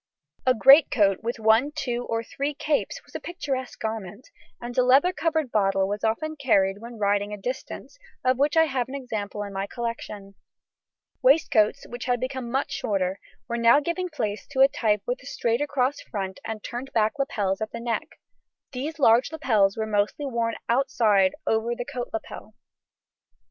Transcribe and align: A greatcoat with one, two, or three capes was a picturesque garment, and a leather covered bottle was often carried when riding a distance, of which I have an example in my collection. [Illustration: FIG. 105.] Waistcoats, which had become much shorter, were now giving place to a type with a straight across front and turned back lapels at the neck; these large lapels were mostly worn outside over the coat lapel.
A 0.47 0.55
greatcoat 0.55 1.21
with 1.21 1.37
one, 1.39 1.71
two, 1.75 2.07
or 2.09 2.23
three 2.23 2.55
capes 2.55 3.03
was 3.05 3.13
a 3.13 3.19
picturesque 3.19 3.79
garment, 3.79 4.29
and 4.59 4.75
a 4.75 4.81
leather 4.81 5.13
covered 5.13 5.51
bottle 5.51 5.87
was 5.87 6.03
often 6.03 6.37
carried 6.37 6.79
when 6.81 6.97
riding 6.97 7.31
a 7.31 7.37
distance, 7.37 7.99
of 8.25 8.39
which 8.39 8.57
I 8.57 8.63
have 8.63 8.87
an 8.89 8.95
example 8.95 9.43
in 9.43 9.53
my 9.53 9.67
collection. 9.67 10.33
[Illustration: 11.21 11.21
FIG. 11.21 11.21
105.] 11.21 11.23
Waistcoats, 11.85 11.91
which 11.91 12.05
had 12.05 12.19
become 12.19 12.49
much 12.49 12.71
shorter, 12.71 13.19
were 13.47 13.57
now 13.57 13.79
giving 13.79 14.09
place 14.09 14.47
to 14.47 14.61
a 14.61 14.67
type 14.67 15.03
with 15.05 15.21
a 15.21 15.27
straight 15.27 15.61
across 15.61 16.01
front 16.01 16.39
and 16.43 16.63
turned 16.63 16.91
back 16.93 17.19
lapels 17.19 17.61
at 17.61 17.71
the 17.71 17.79
neck; 17.79 18.19
these 18.71 18.97
large 18.97 19.31
lapels 19.31 19.77
were 19.77 19.85
mostly 19.85 20.25
worn 20.25 20.55
outside 20.67 21.35
over 21.45 21.75
the 21.75 21.85
coat 21.85 22.09
lapel. 22.11 22.55